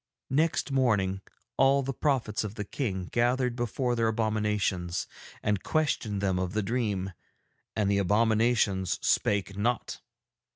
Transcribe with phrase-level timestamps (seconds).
[0.31, 1.21] Next morning
[1.57, 5.05] all the prophets of the King gathered before their abominations
[5.43, 7.13] and questioned them of the dream,
[7.75, 10.01] and the abominations spake not.